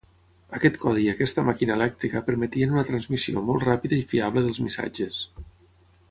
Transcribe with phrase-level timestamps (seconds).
[0.59, 5.21] Aquest codi i aquesta màquina elèctrica permetien una transmissió molt ràpida i fiable dels missatges.